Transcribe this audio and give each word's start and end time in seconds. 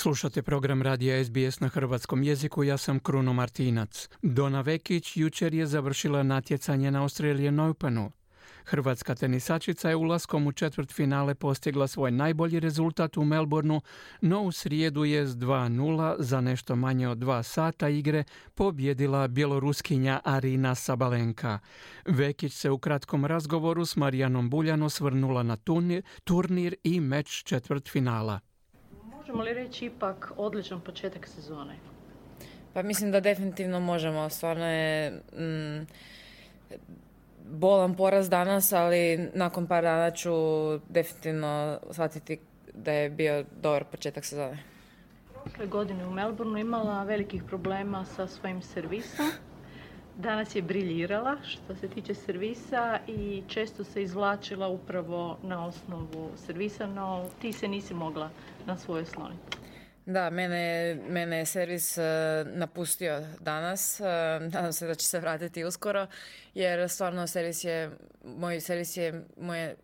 Slušate 0.00 0.42
program 0.42 0.82
radija 0.82 1.24
SBS 1.24 1.60
na 1.60 1.68
hrvatskom 1.68 2.22
jeziku, 2.22 2.64
ja 2.64 2.76
sam 2.76 3.00
Kruno 3.00 3.32
Martinac. 3.32 4.08
Dona 4.22 4.60
Vekić 4.60 5.16
jučer 5.16 5.54
je 5.54 5.66
završila 5.66 6.22
natjecanje 6.22 6.90
na 6.90 7.02
Australian 7.02 7.60
Openu. 7.60 8.12
Hrvatska 8.64 9.14
tenisačica 9.14 9.88
je 9.88 9.96
ulaskom 9.96 10.46
u 10.46 10.52
četvrt 10.52 10.92
finale 10.92 11.34
postigla 11.34 11.86
svoj 11.86 12.10
najbolji 12.10 12.60
rezultat 12.60 13.16
u 13.16 13.24
Melbourneu, 13.24 13.80
no 14.20 14.42
u 14.42 14.52
srijedu 14.52 15.04
je 15.04 15.26
s 15.26 15.30
2-0 15.30 16.16
za 16.18 16.40
nešto 16.40 16.76
manje 16.76 17.08
od 17.08 17.18
dva 17.18 17.42
sata 17.42 17.88
igre 17.88 18.24
pobjedila 18.54 19.28
bjeloruskinja 19.28 20.20
Arina 20.24 20.74
Sabalenka. 20.74 21.58
Vekić 22.06 22.52
se 22.52 22.70
u 22.70 22.78
kratkom 22.78 23.24
razgovoru 23.24 23.86
s 23.86 23.96
Marijanom 23.96 24.50
Buljan 24.50 24.82
osvrnula 24.82 25.42
na 25.42 25.56
turnir, 25.56 26.02
turnir 26.24 26.74
i 26.84 27.00
meč 27.00 27.42
četvrt 27.44 27.88
finala. 27.88 28.40
Možemo 29.30 29.44
li 29.44 29.54
reći 29.54 29.84
ipak 29.86 30.32
odličan 30.36 30.80
početak 30.80 31.28
sezone? 31.28 31.74
Pa 32.72 32.82
mislim 32.82 33.10
da 33.12 33.20
definitivno 33.20 33.80
možemo. 33.80 34.28
Stvarno 34.28 34.66
je 34.66 35.10
mm, 35.10 35.86
bolan 37.44 37.94
poraz 37.94 38.30
danas, 38.30 38.72
ali 38.72 39.30
nakon 39.34 39.66
par 39.66 39.82
dana 39.82 40.10
ću 40.10 40.30
definitivno 40.88 41.80
shvatiti 41.90 42.38
da 42.74 42.92
je 42.92 43.10
bio 43.10 43.44
dobar 43.62 43.84
početak 43.84 44.24
sezone. 44.24 44.58
Prošle 45.44 45.66
godine 45.66 46.06
u 46.06 46.10
Melbourneu 46.10 46.60
imala 46.60 47.04
velikih 47.04 47.42
problema 47.42 48.04
sa 48.04 48.26
svojim 48.26 48.62
servisom. 48.62 49.26
Danas 50.20 50.56
je 50.56 50.62
briljirala 50.62 51.36
što 51.44 51.76
se 51.76 51.88
tiče 51.88 52.14
servisa 52.14 52.98
i 53.06 53.42
često 53.48 53.84
se 53.84 54.02
izvlačila 54.02 54.68
upravo 54.68 55.38
na 55.42 55.66
osnovu 55.66 56.30
servisa, 56.46 56.86
no 56.86 57.28
ti 57.40 57.52
se 57.52 57.68
nisi 57.68 57.94
mogla 57.94 58.30
na 58.66 58.76
svoje 58.76 59.06
sloniti. 59.06 59.56
Da, 60.06 60.30
mene, 60.30 60.94
mene 61.08 61.38
je 61.38 61.46
servis 61.46 61.98
uh, 61.98 62.04
napustio 62.46 63.22
danas. 63.40 64.00
Uh, 64.00 64.06
nadam 64.52 64.72
se 64.72 64.86
da 64.86 64.94
će 64.94 65.06
se 65.06 65.20
vratiti 65.20 65.64
uskoro, 65.64 66.06
jer 66.54 66.88
stvarno 66.88 67.26
servis 67.26 67.64
je, 67.64 67.90
moj 68.24 68.60
servis 68.60 68.96
je 68.96 69.24
moje 69.36 69.76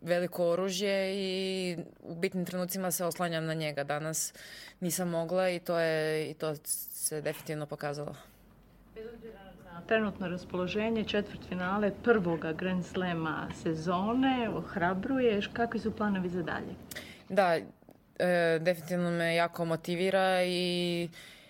veliko 0.00 0.46
oružje 0.46 1.14
i 1.14 1.76
u 2.00 2.14
bitnim 2.14 2.44
trenucima 2.44 2.90
se 2.90 3.04
oslanjam 3.04 3.44
na 3.44 3.54
njega. 3.54 3.84
Danas 3.84 4.34
nisam 4.80 5.08
mogla 5.08 5.50
i 5.50 5.58
to, 5.58 5.78
je, 5.78 6.30
i 6.30 6.34
to 6.34 6.54
se 6.64 7.20
definitivno 7.20 7.66
pokazalo. 7.66 8.16
Bez 8.94 9.06
obzira 9.14 9.49
trenutno 9.86 10.28
raspoloženje 10.28 11.04
četvrt 11.04 11.40
finale 11.48 11.92
prvoga 12.02 12.52
Grand 12.52 12.84
Slema 12.84 13.48
sezone, 13.62 14.50
ohrabruješ, 14.54 15.46
kakvi 15.46 15.80
su 15.80 15.96
planovi 15.96 16.28
za 16.28 16.42
dalje? 16.42 16.74
Da, 17.28 17.56
e, 18.18 18.58
definitivno 18.60 19.10
me 19.10 19.34
jako 19.34 19.64
motivira 19.64 20.44
i 20.44 21.08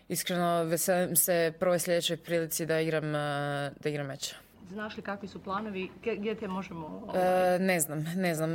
iskreno 0.08 0.64
veselim 0.64 1.16
se 1.16 1.52
prvoj 1.60 1.78
sljedećoj 1.78 2.16
prilici 2.16 2.66
da 2.66 2.80
igram, 2.80 3.14
e, 3.14 3.70
da 3.80 3.88
igram 3.88 4.06
meč. 4.06 4.34
Znaš 4.70 4.96
li 4.96 5.02
kakvi 5.02 5.28
su 5.28 5.42
planovi, 5.42 5.90
gdje 6.18 6.34
te 6.34 6.48
možemo... 6.48 7.12
E, 7.14 7.58
ne 7.58 7.80
znam, 7.80 8.04
ne 8.16 8.34
znam. 8.34 8.50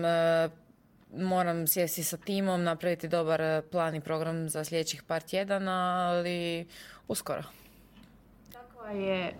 Moram 1.17 1.67
sjesti 1.67 2.03
sa 2.03 2.17
timom, 2.17 2.63
napraviti 2.63 3.07
dobar 3.07 3.61
plan 3.71 3.95
i 3.95 4.01
program 4.01 4.49
za 4.49 4.63
sljedećih 4.63 5.03
par 5.03 5.21
tjedana, 5.21 6.07
ali 6.09 6.67
uskoro. 7.07 7.43
Kakva 8.86 9.00
je 9.00 9.33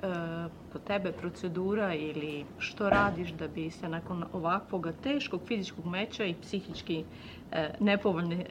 po 0.74 0.80
tebe 0.80 1.12
procedura 1.12 1.94
ili 1.94 2.46
što 2.60 2.90
radiš 2.90 3.30
da 3.30 3.48
bi 3.48 3.72
se 3.72 3.90
nakon 3.90 4.26
ovakvog 4.34 4.88
teškog 5.04 5.42
fizičkog 5.48 5.86
meča 5.86 6.26
i 6.26 6.36
psihički 6.42 7.04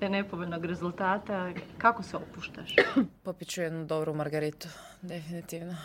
nepovoljnog 0.09 0.65
rezultata, 0.65 1.53
kako 1.79 2.03
se 2.03 2.17
opuštaš? 2.17 2.75
Popiću 3.23 3.63
jednu 3.63 3.85
dobru 3.85 4.15
margaritu, 4.15 4.69
definitivno. 5.03 5.77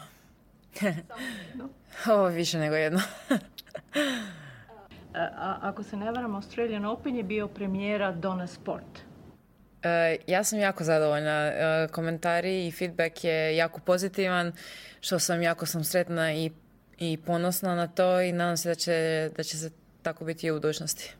Ovo 2.14 2.28
više 2.28 2.58
nego 2.58 2.76
jedno. 2.76 3.00
A, 5.14 5.58
ako 5.62 5.84
se 5.84 5.98
ne 5.98 6.12
varam, 6.12 6.36
Australian 6.36 6.86
Open 6.86 7.16
je 7.16 7.24
bio 7.24 7.48
premijera 7.48 8.12
Dona 8.12 8.48
Sport. 8.48 9.09
E, 9.84 10.18
ja 10.28 10.44
sam 10.44 10.60
jako 10.60 10.84
zadovoljna. 10.84 11.46
E, 11.46 11.88
komentari 11.92 12.68
i 12.68 12.72
feedback 12.72 13.24
je 13.24 13.56
jako 13.56 13.80
pozitivan, 13.80 14.52
što 15.02 15.20
sam 15.20 15.42
jako 15.42 15.66
sam 15.66 15.84
sretna 15.84 16.34
i, 16.34 16.52
i 16.98 17.18
ponosna 17.26 17.76
na 17.76 17.88
to 17.88 18.22
i 18.22 18.32
nadam 18.32 18.58
se 18.58 18.70
da 18.70 18.76
će, 18.76 19.30
da 19.38 19.44
će 19.44 19.58
se 19.58 19.72
tako 20.02 20.26
biti 20.26 20.48
i 20.48 20.52
u 20.52 20.54
budućnosti. 20.54 21.16